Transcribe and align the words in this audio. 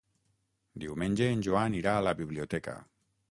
Diumenge 0.85 1.27
en 1.35 1.45
Joan 1.49 1.77
irà 1.81 1.95
a 1.99 2.05
la 2.09 2.17
biblioteca. 2.23 2.77